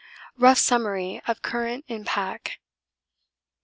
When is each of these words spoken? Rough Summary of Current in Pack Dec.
Rough 0.35 0.57
Summary 0.57 1.21
of 1.27 1.43
Current 1.43 1.85
in 1.87 2.05
Pack 2.05 2.57
Dec. 2.57 2.57